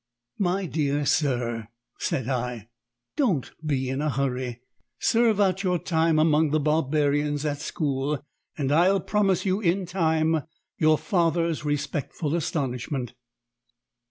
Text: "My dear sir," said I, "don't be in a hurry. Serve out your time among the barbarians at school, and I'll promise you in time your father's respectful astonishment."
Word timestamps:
"My 0.39 0.65
dear 0.65 1.05
sir," 1.05 1.67
said 1.99 2.27
I, 2.27 2.69
"don't 3.15 3.51
be 3.63 3.87
in 3.87 4.01
a 4.01 4.09
hurry. 4.09 4.63
Serve 4.97 5.39
out 5.39 5.61
your 5.61 5.77
time 5.77 6.17
among 6.17 6.49
the 6.49 6.59
barbarians 6.59 7.45
at 7.45 7.59
school, 7.61 8.25
and 8.57 8.71
I'll 8.71 8.99
promise 8.99 9.45
you 9.45 9.59
in 9.61 9.85
time 9.85 10.41
your 10.79 10.97
father's 10.97 11.63
respectful 11.63 12.33
astonishment." 12.35 13.13